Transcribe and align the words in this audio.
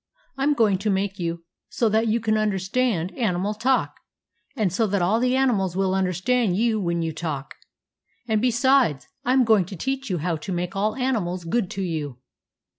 I 0.35 0.41
'm 0.41 0.55
going 0.55 0.79
to 0.79 0.89
make 0.89 1.19
you 1.19 1.43
so 1.69 1.87
that 1.89 2.07
you 2.07 2.19
can 2.19 2.35
understand 2.35 3.11
animal 3.15 3.53
talk, 3.53 3.97
and 4.55 4.73
so 4.73 4.87
that 4.87 4.99
all 5.03 5.19
the 5.19 5.35
animals 5.35 5.77
will 5.77 5.93
understand 5.93 6.57
you 6.57 6.79
when 6.81 7.03
you 7.03 7.13
talk 7.13 7.53
And 8.27 8.41
besides, 8.41 9.07
I 9.23 9.33
'm 9.33 9.43
going 9.43 9.65
to 9.65 9.75
teach 9.75 10.09
you 10.09 10.17
how 10.17 10.37
to 10.37 10.51
make 10.51 10.75
all 10.75 10.95
animals 10.95 11.43
good 11.43 11.69
to 11.69 11.83
you." 11.83 12.17